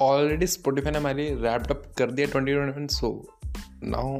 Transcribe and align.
Already 0.00 0.46
Spotify 0.46 0.92
ने 0.92 0.98
हमारी 0.98 1.28
wrapped 1.42 1.70
up 1.70 1.82
कर 1.98 2.10
दिया 2.10 2.26
ट्वेंटी 2.26 2.52
ट्वेंटी 2.52 2.94
सो 2.94 3.10
नाउ 3.84 4.18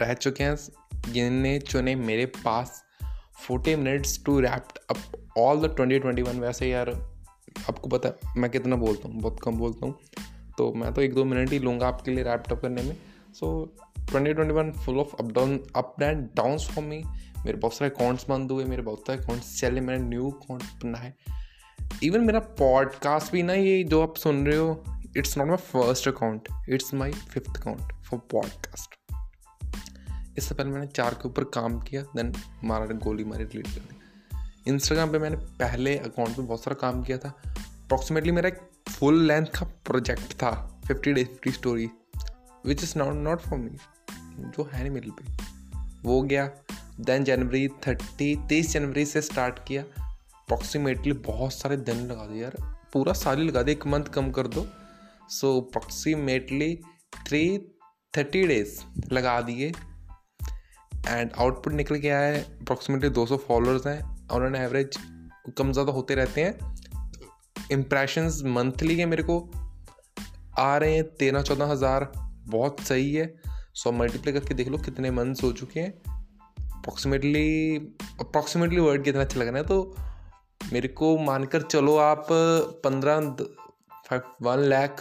रह 0.00 0.12
चुके 0.14 0.44
हैं 0.44 0.56
गिने 1.12 1.58
चुने 1.60 1.94
मेरे 1.94 2.26
पास 2.26 2.82
forty 3.46 3.74
minutes 3.76 4.22
to 4.26 4.38
wrapped 4.40 4.78
up 4.90 5.36
all 5.38 5.60
the 5.60 5.74
twenty 5.76 5.98
twenty 5.98 6.22
one 6.22 6.40
वैसे 6.40 6.68
यार, 6.68 6.90
आपको 7.68 7.88
पता 7.88 8.08
है, 8.08 8.40
मैं 8.40 8.50
कितना 8.50 8.76
बोलता 8.76 9.08
हूँ, 9.08 9.20
बहुत 9.20 9.40
कम 9.42 9.58
बोलता 9.58 9.86
हूँ 9.86 9.98
तो 10.58 10.72
मैं 10.72 10.92
तो 10.94 11.02
एक 11.02 11.14
दो 11.14 11.24
मिनट 11.24 11.52
ही 11.52 11.58
लूँगा 11.58 11.86
आपके 11.88 12.10
लिए 12.10 12.24
रैप्ड 12.24 12.52
अप 12.52 12.60
करने 12.62 12.82
में। 12.82 12.96
So 13.34 13.76
twenty 13.98 14.32
twenty 14.32 14.54
one 14.54 14.70
full 14.74 14.98
of 14.98 15.14
up 15.20 15.32
down 15.32 15.58
up 15.76 15.96
and 16.02 16.28
down 16.36 16.58
for 16.58 16.84
me 16.84 17.02
मेरे 17.44 17.58
बहुत 17.58 17.74
सारे 17.74 17.90
अकाउंट्स 17.90 18.26
बंद 18.28 18.50
हुए, 18.50 18.64
मेरे 18.64 18.82
बहुत 18.82 19.06
सारे 19.06 19.18
अकाउंट्स 19.18 19.58
चले, 19.60 19.80
मैंने 19.80 20.04
न्यू 20.04 20.30
अकाउंट 20.30 20.62
बनाए। 20.84 21.12
इवन 22.04 22.20
मेरा 22.20 22.40
पॉडकास्ट 22.40 23.32
भी 23.32 23.42
ना, 23.42 23.52
ये 23.52 23.84
जो 23.84 24.02
आप 24.02 24.16
सुन 24.16 24.46
रहे 24.46 24.56
हो 24.56 24.84
it's 25.16 25.38
not 25.38 25.46
my 25.46 25.56
first 25.56 26.08
account 26.08 26.48
it's 26.68 26.94
my 26.94 27.12
fifth 27.12 27.56
account 27.56 27.92
for 27.92 28.20
podcast 28.30 29.16
इससे 30.38 30.54
पहले 30.54 30.70
मैंने 30.70 30.86
चार 30.86 31.14
के 31.14 31.28
ऊपर 31.28 31.44
काम 31.44 31.80
किया 31.80 32.02
देन 32.02 32.32
मारा 32.64 32.86
गोली 32.86 33.24
मारी 33.24 33.44
डिलीट 33.44 33.66
कर 33.66 33.80
दी। 33.80 34.70
इंस्टाग्राम 34.70 35.12
पे 35.12 35.18
मैंने 35.18 35.36
पहले 35.36 35.98
अकाउंट 35.98 36.36
पे 36.36 36.42
बहुत 36.42 36.64
सारा 36.64 36.74
काम 36.74 37.02
किया 37.02 37.18
था। 37.18 37.28
अप्रॉक्सीमेटली 37.48 38.32
मेरा 38.32 38.48
एक 38.48 38.58
फुल 38.88 39.22
लेंथ 39.22 39.46
का 39.46 39.66
प्रोजेक्ट 39.66 40.32
था 40.32 40.80
fifty 40.88 41.12
day 41.12 41.24
fifty 41.24 41.50
story 41.50 41.90
which 42.66 42.82
is 42.82 42.98
not 42.98 43.14
not 43.14 43.40
for 43.40 43.58
me 43.58 43.70
जो 44.40 44.70
है 44.72 44.80
नहीं 44.80 44.90
मेरे 44.90 45.10
पे 45.10 45.36
वो 46.04 46.22
गया 46.22 46.50
देन 47.00 47.24
जनवरी 47.24 47.68
थर्टी 47.68 48.36
तेईस 48.48 48.72
जनवरी 48.72 49.06
से 49.06 49.22
स्टार्ट 49.22 49.58
किया। 49.68 49.84
अप्रॉक्सीमेटली 50.44 51.12
बहुत 51.26 51.52
सारे 51.52 51.76
दिन 51.76 52.00
लगा 52.06 52.26
दिए 52.26 52.42
यार। 52.42 52.56
पूरा 52.92 53.12
साल 53.12 53.38
ही 53.38 53.46
लगा 53.46 53.62
दिया 53.62 53.72
एक 53.72 53.86
मंथ 53.86 54.04
कम 54.04 54.30
कर 54.30 54.46
दो। 54.46 54.66
So 55.30 55.60
approximately 55.60 56.74
three 57.26 57.58
thirty 58.14 58.46
days 58.46 58.78
लगा 59.12 59.40
दिए। 59.40 59.72
एंड 61.08 61.30
आउटपुट 61.38 61.72
निकल 61.72 61.98
के 61.98 62.08
आया 62.08 62.26
है 62.26 62.42
अप्रॉक्सीमेटली 62.42 63.10
200 63.10 63.36
फॉलोअर्स 63.36 63.86
हैं। 63.86 64.28
और 64.28 64.36
उन्होंने 64.36 64.64
एवरेज 64.64 64.98
कम 65.58 65.72
ज़्यादा 65.72 65.92
होते 65.92 66.14
रहते 66.14 66.44
हैं। 66.44 66.74
इम्प्रेशंस 67.72 68.42
मंथली 68.46 68.96
के 68.96 69.06
मेरे 69.06 69.22
को 69.22 69.40
आ 70.58 70.76
रहे 70.76 70.94
हैं, 70.94 71.04
तेरह, 71.16 71.42
चौदह 71.42 71.66
हज़ार। 71.66 72.12
बहुत 72.48 72.80
सही 72.80 73.12
है। 73.14 73.34
सो 73.74 73.92
मल्टीप्लाई 73.92 74.32
करके 74.32 74.54
देख 74.54 74.68
लो 74.68 74.78
कितने 74.78 75.10
मंथ्स 75.10 75.42
हो 75.42 75.52
चुके 75.52 75.80
हैं। 75.80 75.92
अप्रॉक्सीमेटली 76.70 77.76
अप्रॉक्सीमेटली 78.20 78.80
वर्ड 78.80 79.04
कितना 79.04 79.22
अच्छा 79.22 79.40
लग 79.40 79.48
रहा 79.48 79.56
है। 79.56 79.64
तो 79.64 79.96
मेरे 80.72 80.88
को 80.90 81.16
मानकर 81.18 81.62
चलो 81.62 81.96
आप, 81.98 82.26
पंद्रह 82.84 83.16
one 84.42 84.58
lakh 84.60 85.00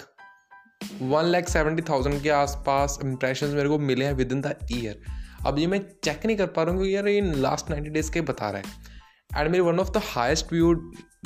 one 1.02 1.26
lakh 1.26 1.50
seventy 1.50 1.82
thousand 1.90 2.22
के 2.24 2.30
आसपास 2.32 2.98
इंप्रेशन 3.04 3.48
मेरे 3.56 3.70
को 3.70 3.78
मिले 3.80 4.06
हैं 4.06 4.14
विद 4.14 4.32
इन 4.32 4.42
द 4.42 4.56
ईयर 4.72 5.02
अब 5.48 5.60
ये 5.60 5.68
मैं 5.68 5.80
चेक 6.04 6.26
नहीं 6.26 6.38
कर 6.38 6.46
पा 6.48 6.64
रहा 6.64 6.72
हूँ 6.72 6.82
क्योंकि 6.82 6.96
यार 6.96 7.08
ये 7.08 7.22
लास्ट 7.42 7.70
नाइन्टी 7.70 7.90
डेज़ 7.90 8.12
के 8.12 8.22
बता 8.22 8.50
रहा 8.50 8.62
है। 8.62 9.40
एंड 9.40 9.52
मेरी 9.52 9.64
one 9.64 9.80
of 9.80 9.92
the 9.92 10.02
highest 10.06 10.54
view 10.54 10.72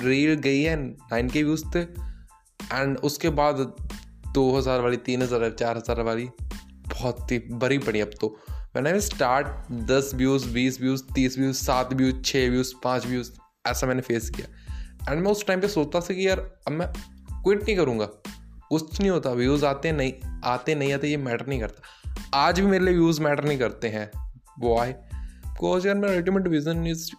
reel 0.02 0.34
गई 0.42 0.62
है 0.62 0.76
नाइन 0.76 1.30
के 1.30 1.44
व्यूज़ 1.44 1.64
थे 1.76 1.80
एंड 1.80 2.98
उसके 3.00 3.30
बाद 3.32 3.56
दो 4.34 4.52
हज़ार 4.58 4.82
वाली, 4.82 4.98
तीन 4.98 5.22
हज़ार 5.22 5.50
चार 5.50 5.78
हज़ार 5.78 6.02
वाली, 6.02 6.30
बहुत 6.90 7.32
ही 7.32 7.40
बड़ी 7.52 7.78
पड़ी 7.80 8.02
अब 8.02 8.12
तो। 8.22 8.36
मैंने 8.76 9.00
स्टार्ट 9.02 9.72
दस 9.92 10.12
व्यूज़ 10.16 10.48
बीस 10.54 10.80
व्यूज़ 10.82 11.04
तीस 11.16 11.38
व्यूज़ 11.38 11.58
सात 11.58 11.94
व्यूज़ 11.94 12.22
छः 12.22 12.50
व्यूज़ 12.50 12.74
पाँच 12.84 13.06
व्यूज़ 13.06 13.32
ऐसा 13.72 13.88
मैंने 13.88 14.02
फेस 14.02 14.30
किया। 14.30 15.12
एंड 15.12 15.24
मैं 15.24 15.32
उस 15.32 15.46
टाइम 15.46 15.62
पे 15.62 15.68
सोचता 15.68 16.00
था 16.00 16.14
कि 16.14 16.28
यार, 16.28 16.40
अब 16.40 16.72
मैं 16.72 16.88
क्विट 17.44 17.64
नहीं 17.64 17.76
करूँगा। 17.78 18.06
कुछ 18.70 19.00
नहीं 19.00 19.10
होता 19.10 19.32
व्यूज़ 19.32 19.66
आते 19.66 19.92
नहीं 19.92 20.14
आते 20.44 20.76
नहीं, 20.76 20.94
आते 20.94 21.08
ये 21.08 21.18
मैटर 21.18 21.48
नहीं 21.48 21.60
करता। 21.60 21.82
आज 22.34 22.60
भी 22.60 22.66
मेरे 22.68 22.86
लिए 22.86 22.94
व्यूज़ 22.94 23.22
मैटर 23.22 23.44
नहीं 23.44 23.60
करते 23.60 23.88
हैं। 23.88 24.12
वो 24.60 24.78
आए 24.80 24.92
बिकॉज़ 24.92 25.88
यार, 25.88 25.96
मेरा 25.96 26.14
ultimate 26.14 26.48
vision 26.48 26.88
is 26.88 27.12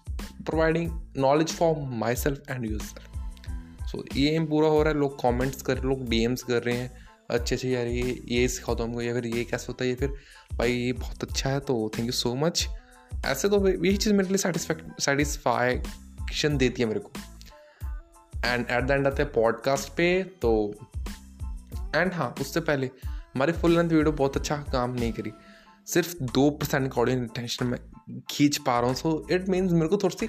providing 0.45 0.91
knowledge 1.17 1.49
for 1.49 1.77
myself 2.15 2.51
and 2.51 2.71
use 2.71 2.83
self 2.83 3.87
so 3.87 4.05
ये 4.17 4.31
एम 4.31 4.47
पूरा 4.47 4.69
हो 4.69 4.83
रहा 4.83 4.93
है। 4.93 4.99
लोग 4.99 5.17
कॉमेंट्स 5.21 5.63
कर, 5.63 5.83
लोग 5.83 6.09
डी 6.09 6.27
कर 6.27 6.63
रहे 6.63 6.77
हैं। 6.77 7.09
अच्छे 7.31 7.55
अच्छे, 7.55 7.69
यार, 7.71 7.87
ये 7.87 8.23
ये 8.29 8.49
सिखाओ 8.49 8.75
तो 8.75 8.85
हमको, 8.85 9.03
या 9.03 9.15
फिर 9.15 9.27
ये 9.27 9.45
कैसे 9.45 9.67
होता 9.69 9.85
है, 9.85 9.91
या 9.91 9.97
फिर 9.97 10.09
भाई, 10.53 10.73
ये 10.73 10.93
बहुत 10.93 11.25
अच्छा 11.25 11.51
है 11.51 11.61
तो 11.61 11.91
थैंक 11.99 12.07
यू 12.07 12.13
सो 12.13 12.35
मच 12.35 12.69
ऐसे 13.27 13.49
तो 13.49 13.69
यही 13.85 13.97
चीज़ 13.97 14.15
मेरे 14.15 14.29
लिए 14.29 14.39
सेटिस्फैक्ट 14.39 15.89
सेटिस्फैक्शन 16.29 16.57
देती 16.59 16.83
है 16.83 16.89
मेरे 16.89 17.01
को। 17.01 17.11
एंड 18.45 18.67
एट 18.71 18.85
द 18.85 18.91
एंड 18.91 19.07
आते 19.07 19.23
हैं 19.23 19.33
पॉडकास्ट 19.33 19.93
पे 19.97 20.23
तो 20.43 20.75
एंड 21.95 22.13
हाँ 22.15 22.35
उससे 22.41 22.61
पहले 22.61 22.91
हमारी 23.07 23.53
फुल 23.53 23.75
लेंथ 23.77 23.89
वीडियो 23.89 24.13
बहुत 24.13 24.37
अच्छा 24.37 24.57
काम 24.73 24.95
नहीं 24.95 25.13
करी। 25.13 25.33
सिर्फ़ 25.87 26.17
दो 26.25 26.49
परसेंट 26.53 26.93
ऑडियंस 26.95 27.23
इंटेंशन 27.23 27.67
में 27.67 27.79
खींच 28.31 28.57
पा 28.59 28.79
रहा 28.79 28.89
हूँ 28.89 28.97
सो 28.97 29.27
इट 29.31 29.49
मीन्स 29.49 29.73
मेरे 29.73 29.89
को 29.89 29.97
थोड़ी 29.97 30.17
सी 30.17 30.27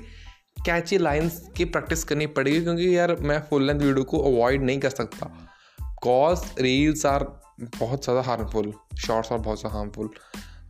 कैची 0.65 0.97
लाइन्स 0.97 1.41
की 1.57 1.65
प्रैक्टिस 1.65 2.03
करनी 2.03 2.25
पड़ेगी, 2.27 2.61
क्योंकि 2.61 2.95
यार 2.97 3.15
मैं 3.21 3.39
फुल 3.49 3.63
लेंथ 3.67 3.79
वीडियो 3.79 4.03
को 4.03 4.19
अवॉइड 4.31 4.63
नहीं 4.63 4.79
कर 4.79 4.89
सकता। 4.89 5.31
कॉज 6.03 6.41
रील्स 6.59 7.05
आर 7.05 7.23
बहुत 7.79 8.03
ज़्यादा 8.03 8.21
हार्मफुल 8.21 8.73
शॉर्ट्स 8.97 9.31
आर 9.31 9.37
बहुत 9.39 9.59
ज़्यादा 9.59 9.77
हार्मफुल 9.77 10.09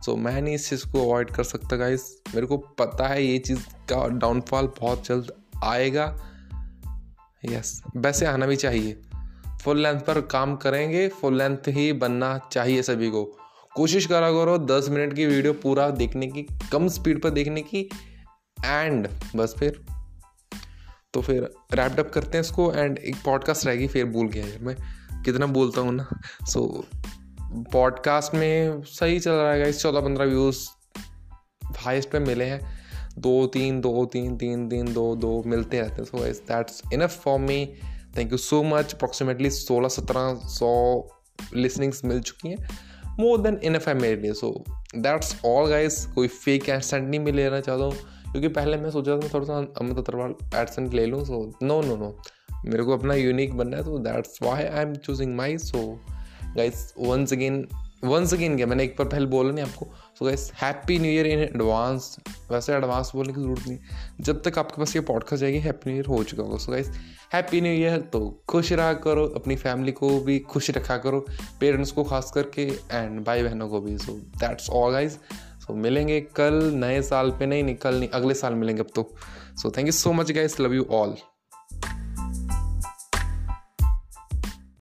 सो 0.06 0.16
मैं 0.16 0.42
नहीं 0.42 0.54
इस 0.54 0.70
चीज़ 0.70 0.86
को 0.92 1.02
अवॉइड 1.02 1.30
कर 1.30 1.44
सकता 1.44 1.76
गाइस 1.76 2.22
मेरे 2.34 2.46
को 2.46 2.56
पता 2.56 3.08
है 3.08 3.24
ये 3.24 3.38
चीज़ 3.38 3.60
का 3.60 4.08
डाउनफॉल 4.08 4.72
बहुत 4.80 5.06
जल्द 5.06 5.32
आएगा। 5.64 6.26
यस 7.44 7.82
वैसे 7.96 8.26
आना 8.26 8.46
भी 8.46 8.56
चाहिए। 8.56 9.00
फुल 9.64 9.82
लेंथ 9.82 10.00
पर 10.00 10.20
काम 10.20 10.56
करेंगे 10.56 11.08
फुल 11.08 11.38
लेंथ 11.38 11.68
ही 11.68 11.92
बनना 11.92 12.38
चाहिए 12.52 12.82
सभी 12.82 13.10
को। 13.10 13.24
कोशिश 13.76 14.06
करा 14.06 14.30
करो 14.30 14.58
दस 14.58 14.88
मिनट 14.88 15.14
की 15.14 15.26
वीडियो 15.26 15.52
पूरा 15.52 15.90
देखने 15.90 16.26
की, 16.26 16.46
कम 16.72 16.88
स्पीड 16.88 17.22
पर 17.22 17.30
देखने 17.30 17.62
की 17.62 17.88
एंड 18.64 19.08
बस 19.36 19.54
फिर। 19.58 19.86
तो 21.14 21.22
फिर 21.22 21.52
रैप्ड 21.72 22.00
अप 22.00 22.10
करते 22.10 22.38
हैं 22.38 22.40
इसको 22.40 22.72
एंड 22.74 22.98
एक 22.98 23.16
पॉडकास्ट 23.16 23.66
रहेगी, 23.66 23.88
फिर 23.88 24.04
भूल 24.04 24.28
गया 24.28 24.46
यार 24.46 24.58
मैं। 24.58 24.76
कितना 25.22 25.46
बोलता 25.46 25.80
हूँ 25.80 25.92
ना। 25.92 26.20
सो 26.44 26.84
पॉडकास्ट 27.52 28.34
में 28.34 28.82
सही 28.82 29.20
चल 29.20 29.30
रहा 29.30 29.52
है 29.52 29.68
इस 29.68 29.82
चौदह 29.82 30.00
पंद्रह 30.00 30.24
व्यूज़ 30.24 30.68
हाइस्ट 31.76 32.10
पे 32.10 32.18
मिले 32.18 32.44
हैं। 32.44 32.80
दो, 33.18 33.46
तीन 33.46 33.80
दो, 33.80 34.06
तीन 34.06 34.36
तीन 34.36 34.68
तीन, 34.68 34.92
दो 34.92 35.16
दो 35.16 35.42
मिलते 35.46 35.80
रहते 35.80 35.94
हैं। 35.94 36.04
So 36.04 36.18
that's 36.18 36.82
enough 36.92 37.22
for 37.22 37.38
me 37.38 37.74
thank 38.18 38.32
you 38.32 38.38
so 38.38 38.62
much 38.62 38.94
approximately 38.94 39.50
सोलह, 39.50 39.88
सत्रह, 39.88 40.34
सौ 40.34 41.02
लिसनिंग्स 41.54 42.04
मिल 42.04 42.20
चुकी 42.20 42.48
हैं। 42.48 42.68
मोर 43.20 43.40
देन 43.40 43.60
इन 43.64 43.76
एफ़ 43.76 43.88
है 43.88 43.94
मेरे 43.94 44.22
लिए। 44.22 44.32
सो 44.32 44.64
दैट्स 44.96 45.44
ऑल 45.44 45.68
गाइज़ 45.68 46.08
कोई 46.08 46.28
फेक 46.28 46.68
एडसेंट 46.68 47.08
नहीं 47.08 47.20
मैं 47.20 47.32
लेना 47.32 47.60
चाहता 47.60 47.84
हूँ। 47.84 47.94
क्योंकि 48.32 48.48
पहले 48.48 48.76
मैं 48.76 48.90
सोचा 48.90 49.12
था 49.12 49.16
मैं 49.16 49.30
थोड़ा 49.34 49.46
सा 49.46 49.74
अमित 49.78 49.98
अग्रवाल 49.98 50.34
एडसेंट 50.54 50.94
ले 50.94 51.06
लूँ। 51.06 51.24
सो 51.24 51.52
नो 51.62 51.82
नो 51.82 51.96
नो 51.96 52.22
मेरे 52.64 52.82
को 52.82 52.92
अपना 52.92 53.14
यूनिक 53.14 53.56
बनना 53.56 53.76
है। 53.76 53.84
तो 53.84 53.98
that's 53.98 54.38
why 54.42 54.64
I 54.64 54.82
am 54.82 54.94
choosing 54.94 55.36
my 55.36 55.58
so 55.58 56.00
guys 56.56 56.92
once 56.98 57.32
again 57.32 57.66
once 58.04 58.32
again 58.34 58.56
क्या? 58.56 58.66
मैंने 58.66 58.84
एक 58.84 58.94
बार 58.98 59.06
पहले 59.08 59.26
बोला 59.26 59.50
नहीं 59.52 59.64
आपको। 59.64 59.86
So 60.18 60.24
guys 60.24 60.50
happy 60.62 60.98
new 60.98 61.10
year 61.10 61.26
in 61.26 61.38
advance 61.40 62.16
वैसे 62.50 62.72
एडवांस 62.74 63.10
बोलने 63.14 63.32
की 63.32 63.40
ज़रूरत 63.40 63.66
नहीं। 63.68 63.78
जब 64.20 64.42
तक 64.42 64.58
आपके 64.58 64.80
पास 64.80 64.94
ये 64.96 65.02
पॉडकास्ट 65.02 65.40
जाएगी 65.40 65.58
हैप्पी 65.58 65.90
न्यू 65.90 65.96
ईयर 65.96 66.06
हो 66.06 66.22
चुका 66.24 66.42
होगा। 66.42 66.56
So 66.58 66.72
guys 66.72 66.90
happy 67.34 67.60
new 67.60 67.72
year 67.72 68.00
तो 68.12 68.20
खुश 68.48 68.72
रहा 68.72 68.92
करो, 68.94 69.26
अपनी 69.26 69.56
फैमिली 69.56 69.92
को 69.92 70.18
भी 70.20 70.38
खुश 70.50 70.70
रखा 70.70 70.96
करो 70.98 71.24
पेरेंट्स 71.60 71.92
को 71.92 72.04
खास 72.04 72.30
करके 72.34 72.66
एंड 72.92 73.24
भाई 73.24 73.42
बहनों 73.42 73.68
को 73.68 73.80
भी। 73.80 73.96
So 73.98 74.12
that's 74.12 74.70
all 74.70 74.92
guys 74.92 75.16
so 75.60 75.74
मिलेंगे 75.76 76.20
कल, 76.36 76.54
नए 76.74 77.02
साल 77.02 77.30
पे 77.30 77.46
नहीं 77.46 77.64
नहीं 77.64 77.74
कल 77.76 77.94
नहीं, 77.94 78.08
अगले 78.08 78.34
साल 78.34 78.54
मिलेंगे 78.54 78.82
अब 78.82 78.88
तो। 78.94 79.10
So 79.62 79.70
thank 79.70 79.86
you 79.86 79.92
so 79.92 80.12
much 80.12 80.32
guys 80.32 80.60
love 80.60 80.74
you 80.74 80.86
all 80.92 81.14